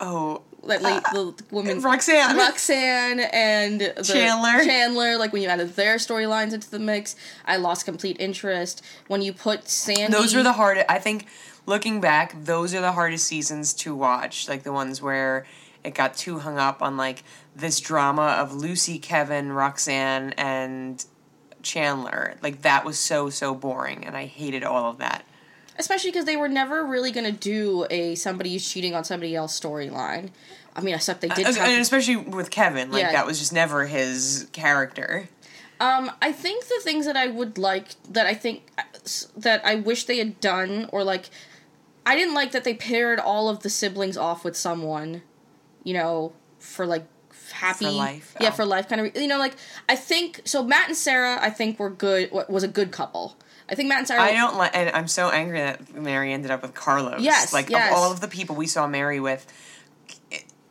[0.02, 2.36] oh, That late the woman Roxanne.
[2.36, 4.66] Roxanne and the Chandler.
[4.66, 8.82] Chandler, like when you added their storylines into the mix, I lost complete interest.
[9.08, 10.88] When you put Sandy, Those were the hardest.
[10.90, 11.28] I think
[11.66, 14.50] looking back, those are the hardest seasons to watch.
[14.50, 15.46] Like the ones where
[15.88, 17.23] it got too hung up on like
[17.56, 21.04] this drama of Lucy, Kevin, Roxanne, and
[21.63, 22.36] Chandler.
[22.41, 25.23] Like that was so so boring, and I hated all of that.
[25.80, 30.30] especially because they were never really gonna do a somebody's cheating on somebody else storyline.
[30.76, 31.45] I mean, except they did.
[31.45, 33.12] And especially with Kevin, like Yeah.
[33.13, 35.28] that was just never his character.
[35.80, 38.63] Um, I think the things that I would like that I think
[39.36, 41.30] that I wish they had done or like
[42.06, 45.21] I didn't like that they paired all of the siblings off with someone,
[45.84, 47.06] you know, for like
[47.52, 48.52] happy For life, Yeah, oh.
[48.52, 49.56] for life kind of you know like
[49.88, 53.38] I think so Matt and Sarah I think were good wa- was a good couple.
[53.70, 56.52] I think Matt and Sarah I don't like, and I'm so angry that Mary ended
[56.52, 57.22] up with Carlos.
[57.22, 57.92] Yes, like yes.
[57.92, 59.46] of all of the people we saw Mary with.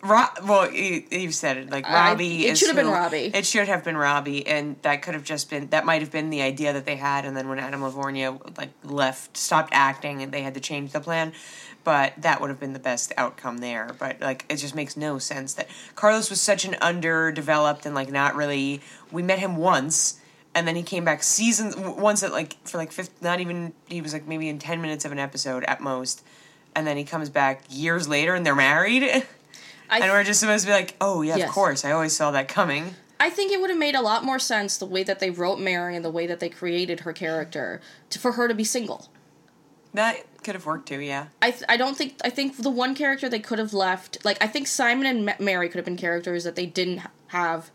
[0.08, 1.70] Ro- well, you, you said it.
[1.70, 3.30] Like I- Robbie, it should have been Robbie.
[3.34, 6.30] It should have been Robbie, and that could have just been that might have been
[6.30, 7.24] the idea that they had.
[7.24, 11.00] And then when Adam LaVorgna like left, stopped acting, and they had to change the
[11.00, 11.32] plan.
[11.84, 13.94] But that would have been the best outcome there.
[13.98, 18.10] But like, it just makes no sense that Carlos was such an underdeveloped and like
[18.10, 18.80] not really.
[19.12, 20.18] We met him once,
[20.54, 23.72] and then he came back seasons w- once at like for like fifth, not even
[23.86, 26.24] he was like maybe in ten minutes of an episode at most,
[26.74, 29.04] and then he comes back years later and they're married,
[29.90, 31.48] I, and we're just supposed to be like, oh yeah, Yes.
[31.48, 32.94] of course, I always saw that coming.
[33.18, 35.58] I think it would have made a lot more sense the way that they wrote
[35.58, 39.08] Mary and the way that they created her character to, for her to be single.
[39.94, 41.28] That could have worked too, yeah.
[41.40, 44.36] I, th- I don't think I think the one character they could have left like
[44.42, 47.70] I think Simon and Ma- Mary could have been characters that they didn't have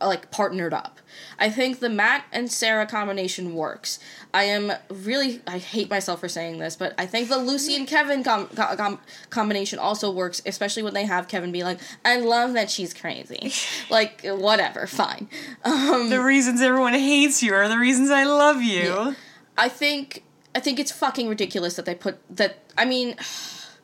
[0.00, 1.00] like partnered up.
[1.38, 3.98] I think the Matt and Sarah combination works.
[4.34, 7.86] I am really I hate myself for saying this, but I think the Lucy and
[7.86, 12.18] Kevin com- com- com- combination also works, especially when they have Kevin be like, "I
[12.18, 13.52] love that she's crazy,"
[13.90, 15.28] like whatever, fine.
[15.64, 18.82] Um, The reasons everyone hates you are the reasons I love you.
[18.84, 19.14] Yeah.
[19.56, 20.22] I think
[20.54, 22.58] I think it's fucking ridiculous that they put that.
[22.76, 23.16] I mean,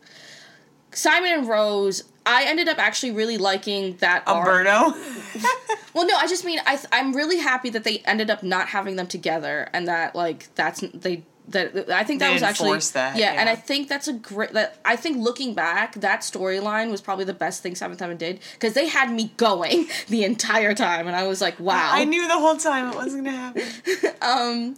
[0.92, 2.04] Simon and Rose.
[2.24, 4.22] I ended up actually really liking that.
[4.28, 4.94] Umberto.
[5.94, 6.76] Well, no, I just mean I.
[6.76, 10.54] th- I'm really happy that they ended up not having them together, and that like
[10.54, 13.48] that's they that I think that They was actually that, yeah, and.
[13.48, 17.34] I think that's a great that I think looking back that storyline was probably the
[17.34, 21.26] best thing Seventh Heaven did because they had me going the entire time and I
[21.26, 23.62] was like wow I knew the whole time it wasn't gonna happen.
[24.22, 24.76] um,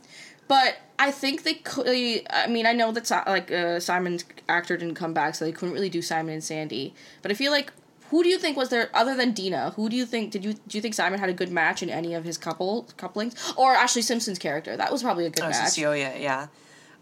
[0.49, 1.87] but I think they could.
[2.31, 5.75] I mean, I know that like uh, Simon's actor didn't come back, so they couldn't
[5.75, 6.95] really do Simon and Sandy.
[7.23, 7.73] But I feel like
[8.15, 9.71] who do you think was there other than Dina?
[9.75, 11.91] Who do you think did you do you think Simon had a good match in
[11.91, 14.77] any of his couple couplings or Ashlee Simpson's character?
[14.77, 15.65] That was probably a good Oh, match.
[15.71, 16.47] Cecilia, oh, yeah.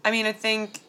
[0.03, 0.79] I mean, I think,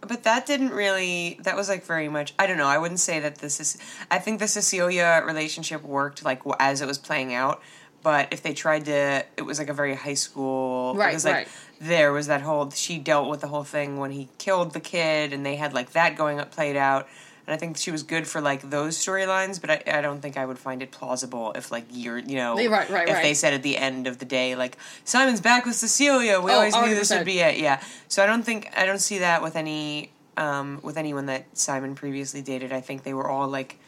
[0.00, 1.40] but that didn't really.
[1.42, 2.34] That was like very much.
[2.38, 2.68] I don't know.
[2.68, 3.76] I wouldn't say that this is.
[4.12, 7.60] I think the Cecilia relationship worked like as it was playing out.
[8.00, 10.94] But if they tried to, it was like a very high school.
[10.94, 11.48] Right, like, right.
[11.80, 12.70] There was that whole.
[12.70, 15.90] She dealt with the whole thing when he killed the kid, and they had like
[15.94, 17.08] that going up played out.
[17.46, 20.36] And I think she was good for like those storylines, but I, I don't think
[20.38, 23.22] I would find it plausible if like you're you know Yeah, right, right, if right.
[23.22, 26.54] they said at the end of the day like Simon's back with Cecilia, we Oh,
[26.54, 27.58] always knew this would be it.
[27.58, 27.80] Yeah.
[28.08, 31.94] So I don't think I don't see that with any um, with anyone that Simon
[31.94, 32.72] previously dated.
[32.72, 33.78] I think they were all like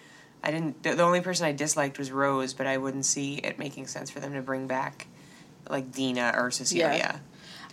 [0.44, 3.58] I didn't the, the only person I disliked was Rose, but I wouldn't see it
[3.58, 5.06] making sense for them to bring back
[5.68, 7.20] like Dina or Cecilia.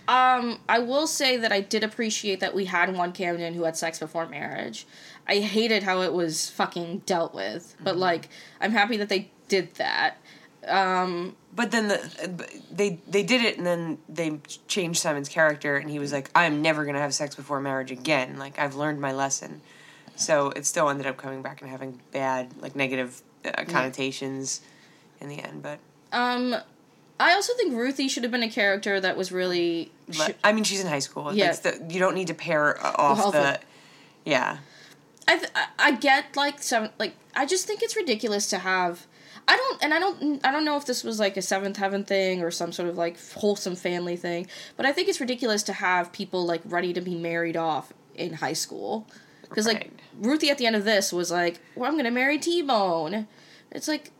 [0.08, 3.78] Um, I will say that I did appreciate that we had one Camden who had
[3.78, 4.86] sex before marriage.
[5.28, 9.76] I hated how it was fucking dealt with, but like I'm happy that they did
[9.76, 10.18] that.
[10.68, 15.90] Um, But then the they they did it and then they changed Simon's character and
[15.90, 18.38] he was like I'm never going to have sex before marriage again.
[18.38, 19.62] Like I've learned my lesson.
[20.16, 24.62] So it still ended up coming back and having bad like negative uh, connotations
[25.20, 25.80] in the end, but
[26.12, 26.56] um,
[27.24, 29.92] I also think Ruthie should have been a character that was really.
[30.12, 31.34] Sh- I mean, she's in high school.
[31.34, 31.54] Yeah.
[31.54, 33.60] The, you don't need to pair off the.
[34.26, 34.58] Yeah.
[35.28, 39.08] I, th- I get like some like I just think it's ridiculous to have.
[39.48, 42.04] I don't and I don't I don't know if this was like a seventh heaven
[42.04, 45.74] thing or some sort of like wholesome family thing, but I think it's ridiculous to
[45.74, 49.08] have people like ready to be married off in high school.
[49.42, 52.62] Because like Ruthie at the end of this was like, "Well, I'm gonna marry T
[52.62, 53.28] Bone."
[53.72, 54.12] It's like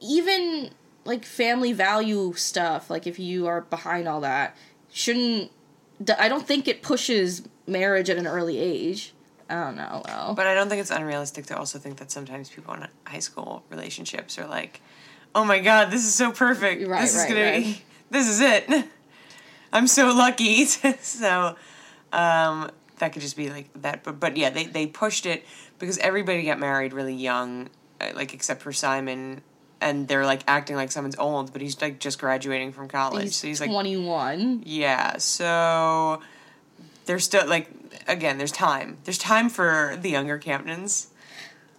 [0.00, 0.70] even
[1.06, 2.90] like family value stuff.
[2.90, 4.56] Like if you are behind all that,
[4.92, 5.50] shouldn't
[6.18, 9.14] I don't think it pushes marriage at an early age.
[9.48, 10.34] I don't know.
[10.36, 13.62] But I don't think it's unrealistic to also think that sometimes people in high school
[13.70, 14.80] relationships are like,
[15.34, 16.86] oh my god, this is so perfect.
[16.86, 17.64] Right, this is right, gonna right.
[17.64, 17.82] be.
[18.08, 18.70] This is it.
[19.72, 20.64] I'm so lucky.
[21.00, 21.56] so,
[22.12, 24.04] um, that could just be like that.
[24.04, 25.44] But but yeah, they they pushed it
[25.78, 27.68] because everybody got married really young,
[28.00, 29.42] uh, like except for Simon.
[29.80, 33.24] And they're like acting like someone's old, but he's like just graduating from college.
[33.24, 34.62] he's, so he's like 21.
[34.64, 36.22] Yeah, so
[37.04, 37.68] there's still like
[38.08, 38.96] again, there's time.
[39.04, 41.08] There's time for the younger Camdens.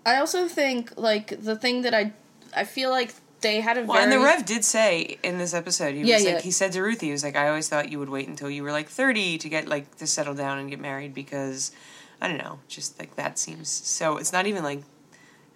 [0.05, 2.13] I also think like the thing that I
[2.55, 5.53] I feel like they had a Well, very and the Rev did say in this
[5.53, 6.39] episode, he was Yeah, like yeah.
[6.41, 8.63] he said to Ruthie, he was like, I always thought you would wait until you
[8.63, 11.71] were like thirty to get like to settle down and get married because
[12.21, 14.83] I don't know, just like that seems so it's not even like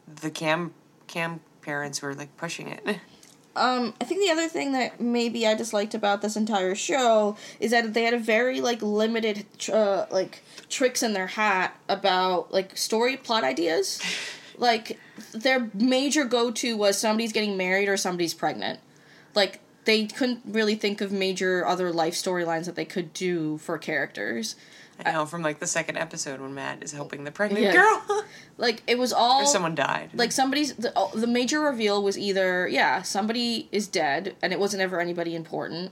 [0.08, 0.74] the cam
[1.08, 2.98] cam parents were like pushing it.
[3.54, 7.72] Um, I think the other thing that maybe I disliked about this entire show is
[7.72, 12.54] that they had a very like limited tr- uh, like tricks in their hat about
[12.54, 14.02] like story plot ideas.
[14.58, 14.98] like
[15.34, 18.80] their major go to was somebody's getting married or somebody's pregnant.
[19.36, 23.78] Like they couldn't really think of major other life storylines that they could do for
[23.78, 24.56] characters.
[25.06, 27.74] I know from like the second episode when Matt is helping the pregnant Yeah.
[27.74, 28.26] girl.
[28.58, 30.12] Like it was all or someone died.
[30.14, 34.84] like somebody's the, the major reveal was either yeah somebody is dead and it wasn't
[34.84, 35.92] ever anybody important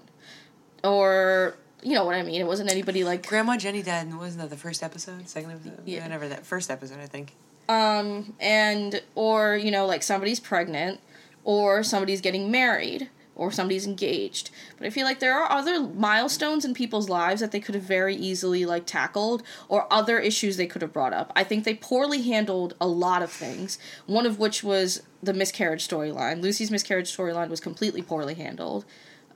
[0.83, 4.41] or you know what i mean it wasn't anybody like Grandma Jenny died and wasn't
[4.43, 5.27] that the first episode?
[5.27, 5.79] Second episode?
[5.85, 6.03] Yeah.
[6.03, 7.33] Whenever that first episode I think.
[7.67, 10.99] um and or you know like somebody's pregnant
[11.43, 16.65] or somebody's getting married or somebody's engaged but i feel like there are other milestones
[16.65, 20.67] in people's lives that they could have very easily like tackled or other issues they
[20.67, 24.37] could have brought up i think they poorly handled a lot of things one of
[24.39, 28.83] which was the miscarriage storyline lucy's miscarriage storyline was completely poorly handled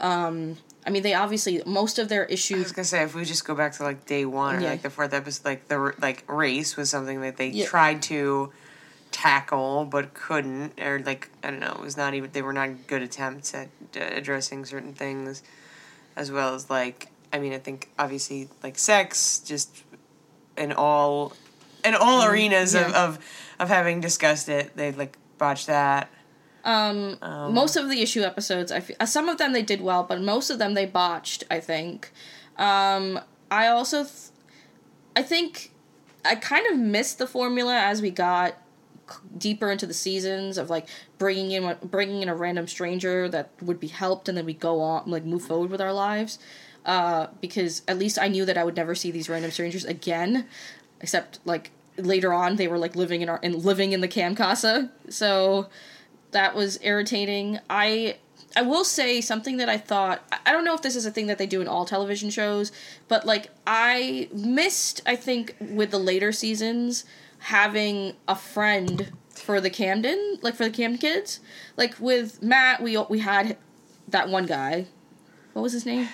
[0.02, 2.58] um i mean they obviously most of their issues.
[2.58, 4.72] I was gonna say if we just go back to like day one or Yeah.
[4.72, 7.66] like the fourth episode, like the like race was something that they Yeah.
[7.66, 8.52] tried to
[9.14, 12.88] tackle but couldn't, or like I don't know, it was not even they were not
[12.88, 15.42] good attempts at uh, addressing certain things,
[16.18, 19.84] as well as like I mean I think obviously like sex just
[20.58, 21.34] in all
[21.86, 22.92] in all arenas of, Mm-hmm.
[22.92, 23.06] yeah.
[23.06, 23.20] of
[23.60, 26.10] of having discussed it they like botched that.
[26.66, 27.18] Um,
[27.54, 30.22] most of the issue episodes, I feel, uh, some of them they did well, but
[30.22, 31.44] most of them they botched.
[31.52, 32.10] I think.
[32.58, 33.20] Um,
[33.52, 34.32] I also, th-
[35.14, 35.72] I think,
[36.24, 38.56] I kind of missed the formula as we got
[39.38, 40.88] deeper into the seasons of like
[41.18, 44.82] bringing in bringing in a random stranger that would be helped, and then we go
[44.82, 46.40] on like move forward with our lives.
[46.86, 50.48] uh, because at least I knew that I would never see these random strangers again,
[51.02, 54.36] except like later on they were like living in our and living in the cam
[54.36, 54.92] casa.
[55.10, 55.68] So
[56.32, 57.60] that was irritating.
[57.70, 58.18] I
[58.56, 61.28] I will say something that I thought I don't know if this is a thing
[61.28, 62.72] that they do in all television shows,
[63.08, 67.06] but like I missed I think with the later seasons
[67.44, 71.40] having a friend for the Camden, like for the Camden kids.
[71.78, 73.58] Like with Matt, we we had
[74.08, 74.88] that one guy.
[75.54, 76.08] What was his name?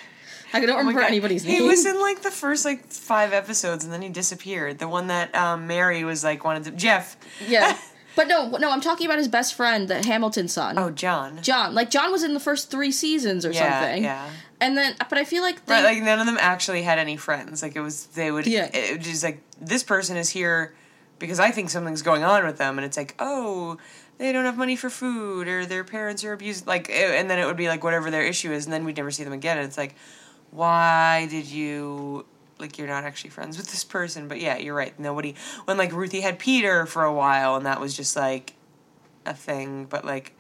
[0.52, 1.08] I don't Oh remember God.
[1.08, 1.62] anybody's name.
[1.62, 4.80] He was in like the first like five episodes, and then he disappeared.
[4.80, 7.18] The one that um, Mary was like wanted to Jeff.
[7.48, 7.78] yeah,
[8.15, 10.80] but no, no, I'm talking about his best friend, the Hamilton son.
[10.80, 11.42] Oh, John.
[11.44, 11.76] John.
[11.76, 14.04] Like John was in the first three seasons or yeah, something.
[14.04, 14.30] yeah.
[14.62, 17.15] And then, but I feel like they, Right, like none of them actually had any
[17.15, 17.62] friends.
[17.62, 18.70] Like it was, they would, Yeah.
[18.74, 20.74] it was just like this person is here
[21.19, 23.77] because I think something's going on with them, and it's like, oh,
[24.17, 26.65] they don't have money for food, or their parents are abused.
[26.65, 28.97] Like, eh, and then it would be like whatever their issue is, and then we'd
[28.97, 29.58] never see them again.
[29.58, 29.95] And it's like,
[30.51, 32.25] why did you?
[32.58, 34.97] Like you're not actually friends with this person, but yeah, you're right.
[34.99, 38.53] Nobody when like Ruthie had Peter for a while, and that was just like
[39.25, 39.86] a thing.
[39.86, 40.34] But like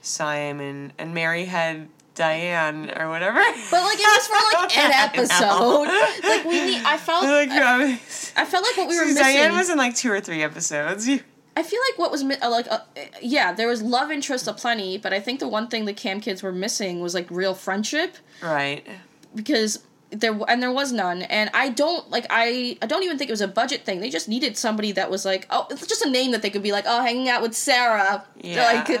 [0.00, 1.88] Simon and Mary had
[2.20, 3.38] Diane or whatever.
[3.70, 5.88] but like it was for like an episode.
[6.28, 6.82] like we need.
[6.84, 7.24] I felt.
[7.24, 7.92] Like, I,
[8.36, 9.22] I felt like what we were missing.
[9.22, 11.08] Diane was in like two or three episodes.
[11.56, 12.78] I feel like what was mi- uh, like, uh,
[13.20, 16.42] yeah, there was love interest aplenty, but I think the one thing the Cam kids
[16.42, 18.86] were missing was like real friendship Right.
[19.34, 21.22] because there and there was none.
[21.22, 24.00] And I don't like I I don't even think it was a budget thing.
[24.00, 26.62] They just needed somebody that was like, oh, it's just a name that they could
[26.62, 28.24] be like, oh, hanging out with Sarah.
[28.42, 28.82] Yeah.
[28.86, 29.00] Like,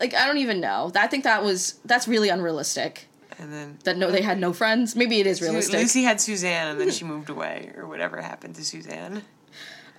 [0.00, 0.92] like I don't even know.
[0.94, 3.08] I think that was that's really unrealistic.
[3.38, 4.96] And then That no, they had no friends.
[4.96, 5.78] Maybe it is realistic.
[5.78, 9.22] Lucy had Suzanne, and then she moved away, or whatever happened to Suzanne.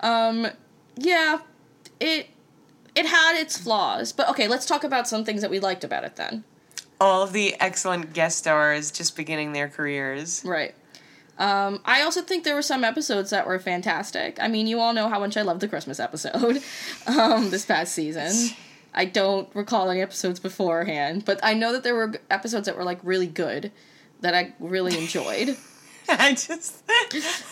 [0.00, 0.48] Um,
[0.96, 1.38] yeah,
[2.00, 2.28] it
[2.94, 6.04] it had its flaws, but okay, let's talk about some things that we liked about
[6.04, 6.44] it then.
[7.00, 10.42] All of the excellent guest stars just beginning their careers.
[10.44, 10.74] Right.
[11.38, 14.36] Um, I also think there were some episodes that were fantastic.
[14.38, 16.62] I mean, you all know how much I love the Christmas episode
[17.06, 18.30] um, this past season.
[18.92, 22.84] I don't recall any episodes beforehand, but I know that there were episodes that were
[22.84, 23.70] like really good
[24.20, 25.56] that I really enjoyed.
[26.08, 26.82] I just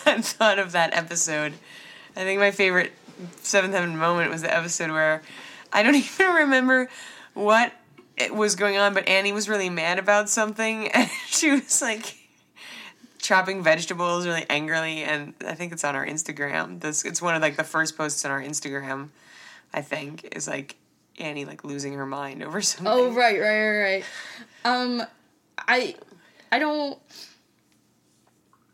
[0.05, 1.53] I thought of that episode.
[2.15, 2.91] I think my favorite
[3.37, 5.21] Seventh Heaven moment was the episode where
[5.71, 6.89] I don't even remember
[7.33, 7.73] what
[8.17, 12.17] it was going on, but Annie was really mad about something, and she was like
[13.19, 16.81] chopping vegetables really angrily, and I think it's on our Instagram.
[16.81, 19.09] This it's one of like the first posts on our Instagram.
[19.71, 20.75] I think is like
[21.19, 22.87] Annie like losing her mind over something.
[22.91, 24.03] oh right, right, right, right.
[24.65, 25.03] Um,
[25.67, 25.95] I,
[26.51, 26.97] I don't,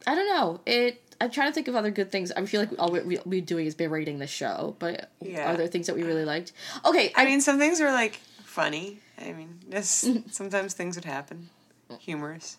[0.08, 0.62] I don't know.
[0.66, 1.02] It.
[1.22, 2.32] I'm trying to think of other good things.
[2.34, 5.50] I feel like all we- we- we're doing is berating the show, but Yeah.
[5.52, 6.52] are there things that we really liked?
[6.84, 9.00] Okay, I mean, some things were like funny.
[9.20, 10.28] I mean, Mm-hmm.
[10.32, 11.50] sometimes things would happen,
[12.00, 12.58] humorous.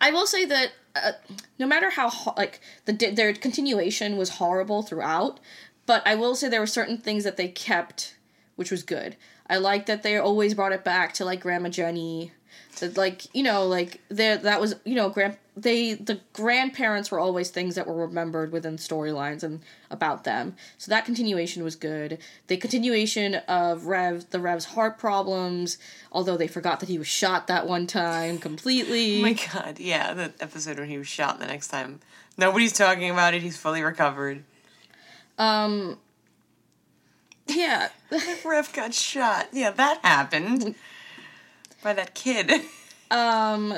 [0.00, 1.12] I will say that uh,
[1.58, 5.38] no matter how ho- like the their continuation was horrible throughout,
[5.86, 8.16] but I will say there were certain things that they kept,
[8.56, 9.16] which was good.
[9.48, 12.32] I like that they always brought it back to like Grandma Jenny,
[12.80, 17.18] that like you know like there that was you know grand they the grandparents were
[17.18, 19.60] always things that were remembered within storylines and
[19.90, 20.56] about them.
[20.78, 22.18] So that continuation was good.
[22.46, 25.76] The continuation of Rev the Rev's heart problems,
[26.10, 29.12] although they forgot that he was shot that one time completely.
[29.18, 32.00] Oh my god, yeah, the episode when he was shot the next time.
[32.38, 34.44] Nobody's talking about it, he's fully recovered.
[35.38, 35.98] Um.
[37.46, 37.88] Yeah.
[38.44, 39.48] Rev got shot.
[39.52, 40.74] Yeah, that happened.
[41.82, 42.50] By that kid.
[43.10, 43.74] Um.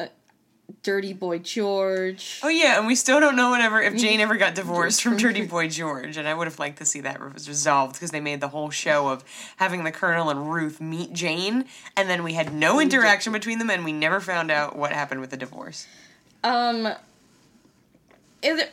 [0.83, 2.41] Dirty Boy George.
[2.43, 5.47] Oh yeah, and we still don't know whatever if Jane ever got divorced from Dirty
[5.47, 8.49] Boy George, and I would have liked to see that resolved because they made the
[8.49, 9.25] whole show of
[9.57, 11.65] having the Colonel and Ruth meet Jane,
[11.97, 15.21] and then we had no interaction between them, and we never found out what happened
[15.21, 15.87] with the divorce.
[16.43, 16.89] Um.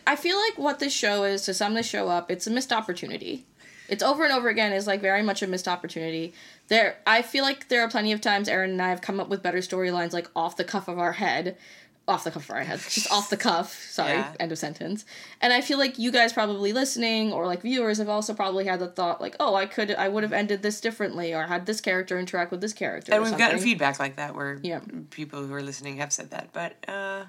[0.06, 2.74] I feel like what this show is to sum this show up, it's a missed
[2.74, 3.46] opportunity.
[3.92, 6.34] It's over and over again is like very much a missed opportunity.
[6.70, 9.28] There, I feel like there are plenty of times Erin and I have come up
[9.30, 11.58] with better storylines like off the cuff of our head,
[12.08, 13.74] off the cuff of our head, just off the cuff.
[13.92, 14.32] Sorry, Yeah.
[14.40, 15.04] end of sentence.
[15.42, 18.80] And I feel like you guys probably listening or like viewers have also probably had
[18.80, 21.82] the thought like, oh, I could, I would have ended this differently or had this
[21.82, 23.14] character interact with this character.
[23.14, 24.80] And we've gotten feedback like that where Yeah.
[25.10, 27.26] people who are listening have said that, but uh,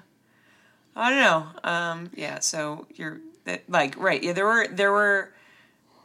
[0.95, 1.69] I don't know.
[1.69, 4.23] Um, yeah, so you're that like right?
[4.23, 5.33] Yeah, there were there were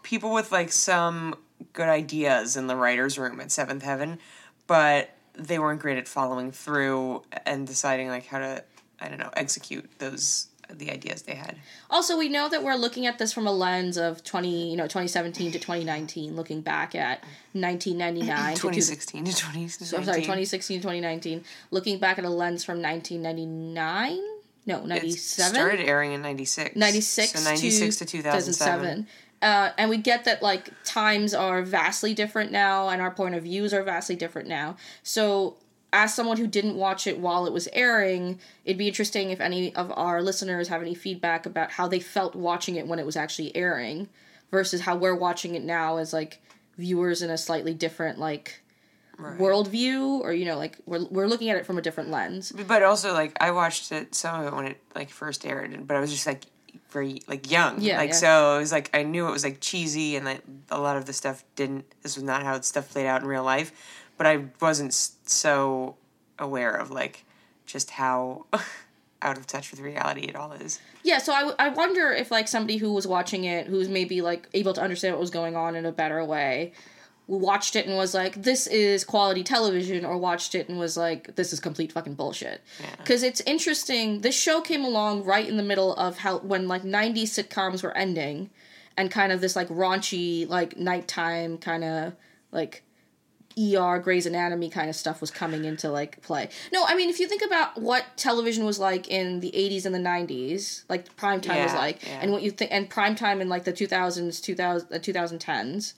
[0.03, 1.35] people with like some
[1.73, 4.19] good ideas in the writers' room at Seventh Heaven,
[4.67, 8.65] but they weren't great at following through and deciding like how to
[9.01, 11.57] I don't know execute those the ideas they had.
[11.89, 14.83] Also, we know that we're looking at this from a lens of 20, you know,
[14.85, 17.25] 2017 to 2019, looking back at
[17.55, 19.69] 1999 to two- 2016 to 2019.
[19.87, 24.19] so, I'm sorry, 2016 to 2019, looking back at a lens from 1999,
[24.67, 24.91] No, 97.
[24.91, 25.55] It 97?
[25.55, 26.77] started airing in 96.
[26.77, 29.07] 96 So 96 to, 2007.
[29.41, 33.45] Uh, and we get that like times are vastly different now and our point of
[33.45, 35.57] views are vastly different now so
[35.93, 39.73] as someone who didn't watch it while it was airing it'd be interesting if any
[39.77, 43.17] of our listeners have any feedback about how they felt watching it when it was
[43.17, 44.09] actually airing
[44.51, 46.41] versus how we're watching it now as like
[46.77, 48.61] viewers in a slightly different like
[49.21, 49.37] Right.
[49.37, 52.85] worldview or you know like we're, we're looking at it from a different lens But
[52.85, 56.01] also, like, I watched it, some of it when it, like, first aired, but I
[56.01, 56.45] was just, like,
[56.91, 57.81] very, like, young.
[57.81, 58.15] Yeah, Like, yeah.
[58.17, 61.05] so it was, like, I knew it was, like, cheesy and, like, a lot of
[61.07, 63.73] the stuff didn't, this was not how stuff played out in real life.
[64.17, 65.97] But I wasn't so
[66.39, 67.25] aware of, like,
[67.67, 68.47] just how
[69.23, 70.81] out of touch with reality it all is.
[71.03, 74.21] Yeah, so I, w- I wonder if like somebody who was watching it, who's maybe
[74.23, 76.73] like able to understand what was going on in a better way,
[77.29, 81.37] watched it and was like, "This is quality television," or watched it and was like,
[81.37, 82.63] "This is complete fucking bullshit."
[82.97, 84.23] Because it's interesting.
[84.23, 87.97] This show came along right in the middle of how when like '90s sitcoms were
[87.97, 88.51] ending,
[88.97, 92.15] and kind of this like raunchy like nighttime kind of
[92.51, 92.83] like
[93.59, 96.49] ER, Grey's Anatomy kind of stuff was coming into like play.
[96.73, 99.95] No, I mean if you think about what television was like in the 80s and
[99.95, 102.21] the 90s, like prime time was like, yeah.
[102.23, 105.95] and what you think and prime time in like the 2000s, 2000 uh, 2010s.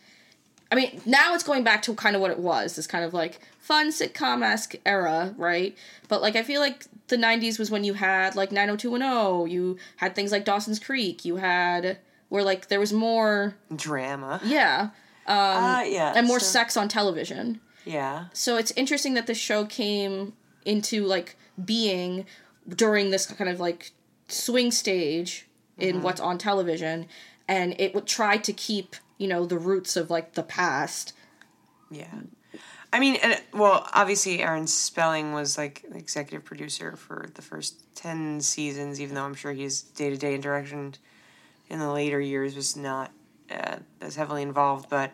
[0.72, 3.12] I mean, now it's going back to kind of what it was, this kind of
[3.12, 5.76] like fun sitcom-esque era, right?
[6.08, 10.14] But like I feel like the 90s was when you had like 90210, you had
[10.14, 11.98] things like Dawson's Creek, you had
[12.28, 14.40] where like there was more Drama.
[14.44, 14.90] yeah,
[15.26, 16.12] uh, yeah.
[16.14, 18.26] and more so- sex on television Yeah.
[18.32, 22.26] so it's interesting that the show came into like being
[22.68, 23.90] during this kind of like
[24.28, 25.48] swing stage
[25.78, 27.06] in what's on television
[27.48, 31.12] and it would try to keep you know the roots of like the past
[31.90, 32.06] Yeah.
[32.92, 38.40] I mean, and, well, obviously, Aaron Spelling was like executive producer for the first 10
[38.40, 40.94] seasons, even though I'm sure his day to day interaction
[41.68, 43.12] in the later years was not
[43.48, 44.90] uh, as heavily involved.
[44.90, 45.12] But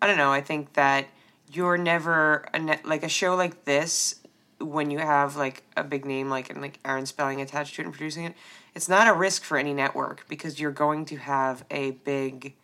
[0.00, 0.32] I don't know.
[0.32, 1.06] I think that
[1.52, 4.14] you're never, a net, like a show like this,
[4.58, 7.84] when you have like a big name like and like Aaron Spelling attached to it
[7.84, 8.34] and producing it,
[8.74, 12.54] it's not a risk for any network because you're going to have a big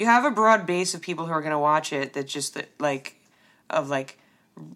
[0.00, 2.60] you have a broad base of people who are going to watch it that just
[2.78, 3.16] like
[3.68, 4.18] of like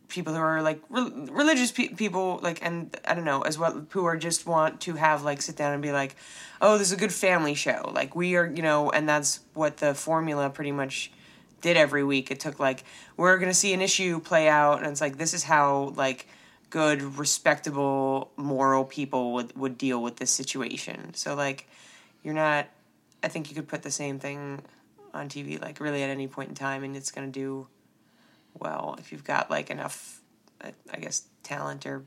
[0.08, 3.86] people who are like re- religious pe- people like and i don't know as well
[3.90, 6.14] who are just want to have like sit down and be like
[6.64, 7.92] oh this is a good family show.
[7.94, 11.12] Like we are you know and that's what the formula pretty much
[11.60, 12.30] did every week.
[12.30, 12.84] It took like
[13.16, 16.26] we're going to see an issue play out and it's like this is how like
[16.70, 21.14] good respectable moral people would would deal with this situation.
[21.14, 21.68] So like
[22.22, 22.66] you're not
[23.22, 24.62] i think you could put the same thing
[25.14, 27.66] on tv like really at any point in time and it's going to do
[28.54, 30.20] well if you've got like enough
[30.60, 32.04] uh, i guess talent or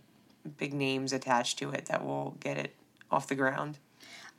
[0.58, 2.76] big names attached to it that will get it
[3.12, 3.78] off the ground.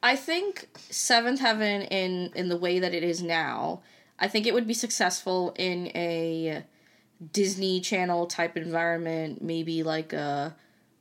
[0.03, 3.83] I think seventh heaven in in the way that it is now
[4.21, 6.64] i think it would be successful in a
[7.33, 10.55] disney channel type environment maybe like a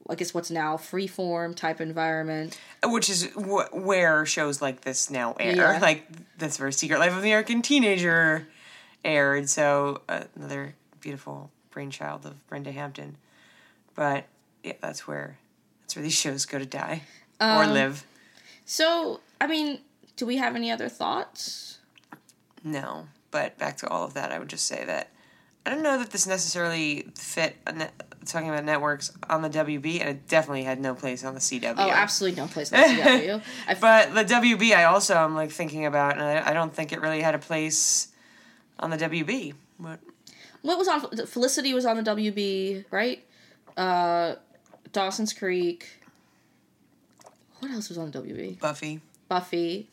[0.10, 5.34] i guess what's now freeform type environment which is wh- where shows like this now
[5.40, 5.80] air Yeah.
[5.80, 8.48] like this where secret life of the american teenager
[9.04, 13.18] aired so uh, another beautiful brainchild of brenda hampton
[13.96, 14.26] but
[14.64, 15.38] yeah that's where
[15.82, 17.04] that's where these shows go to die
[17.40, 18.04] or Um, live
[18.66, 19.80] So, I mean,
[20.18, 21.78] do we have any other thoughts?
[22.64, 25.12] No, but back to all of that, I would just say that
[25.66, 27.56] I don't know that this necessarily fit
[28.32, 31.76] talking about networks on the WB, and it definitely had no place on the CW.
[31.78, 33.42] Oh, absolutely no place like CW.
[33.68, 36.74] I f- But the WB, I also am like thinking about, and I, I don't
[36.74, 38.10] think it really had a place
[38.80, 39.54] on the WB.
[39.80, 40.00] But
[40.62, 43.24] what was on Felicity was on the WB, right?
[43.76, 44.36] Uh,
[44.92, 45.88] Dawson's Creek.
[47.60, 48.60] What else was on the WB?
[48.60, 49.90] Buffy, Buffy.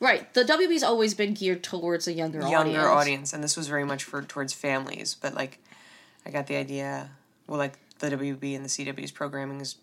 [0.00, 0.32] Right.
[0.32, 2.86] The WB's always been geared towards a younger, younger audience.
[2.86, 3.32] audience.
[3.32, 5.16] and this was very much for towards families.
[5.20, 5.58] But like,
[6.24, 7.10] I got the idea.
[7.48, 9.76] Well, like the WB and the CW's programming is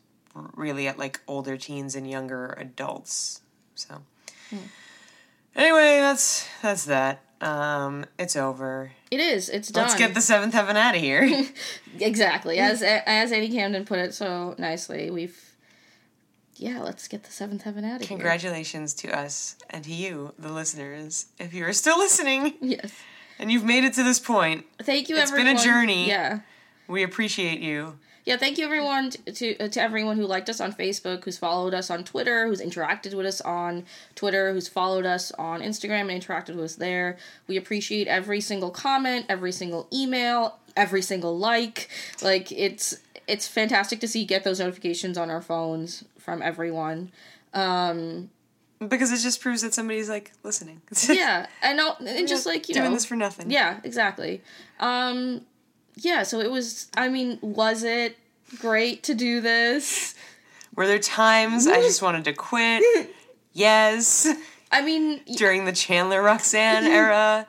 [0.56, 3.42] really at like older teens and younger adults.
[3.76, 4.02] So,
[5.56, 7.22] anyway, that's that's that.
[7.42, 8.92] Um, it's over.
[9.12, 9.50] It is.
[9.50, 9.84] It's done.
[9.84, 11.46] Let's get the seventh heaven out of here.
[12.00, 15.12] exactly as as Eddie Camden put it so nicely.
[15.12, 15.38] We've
[16.56, 16.82] yeah.
[16.82, 18.08] Let's get the seventh heaven out of here.
[18.08, 22.94] Congratulations to us and to you, the listeners, if you are still listening Yes.
[23.38, 24.66] and you've made it to this point.
[24.82, 25.18] Thank you.
[25.18, 26.08] It's been a journey.
[26.08, 26.40] Yeah.
[26.88, 27.98] We appreciate you.
[28.26, 31.76] Yeah, thank you everyone to uh, to everyone who liked us on Facebook, who's followed
[31.76, 36.24] us on Twitter, who's interacted with us on Twitter, who's followed us on Instagram and
[36.24, 37.18] interacted with us there.
[37.48, 41.88] We appreciate every single comment, every single email, every single like.
[42.24, 47.12] Like it's it's fantastic to see get those notifications on our phones from everyone.
[47.54, 48.32] Um,
[48.80, 50.82] because it just proves that somebody's like listening.
[51.10, 53.52] yeah, and, and just like you know doing know, this for nothing.
[53.52, 54.42] Yeah, exactly.
[54.80, 55.46] Um,
[55.98, 56.90] yeah, so it was.
[56.96, 58.18] I mean, was it
[58.60, 60.16] great to do this?
[60.76, 62.84] Were there times I just wanted to quit?
[63.54, 64.28] yes.
[64.72, 67.48] I mean, During the Chandler Roxanne era.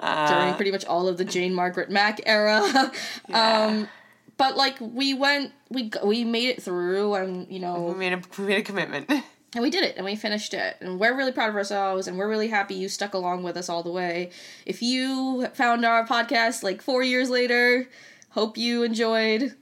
[0.00, 2.90] during pretty much all of the Jane Margaret Mack era.
[3.32, 3.88] um,
[4.36, 8.22] but like we went, we we made it through, and you know, We made a
[8.38, 9.10] we made a commitment.
[9.56, 12.18] And we did it, and we finished it, and we're really proud of ourselves, and
[12.18, 14.28] we're really happy you stuck along with us all the way.
[14.66, 17.88] If you found our podcast like four years later,
[18.30, 19.54] hope you enjoyed.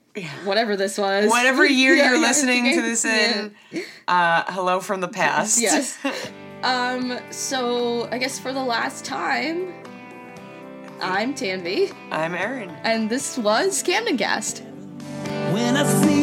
[0.44, 1.30] Whatever this was.
[1.30, 3.54] Whatever year Yeah, you're yeah, listening to this in,
[4.08, 5.60] uh, hello from the past.
[5.62, 5.96] Yes.
[6.64, 9.74] Um, so I guess for the last time,
[11.02, 12.70] I'm Tanvi, I'm Erin.
[12.84, 14.60] and this was Camden Cast.
[15.52, 16.13] When I see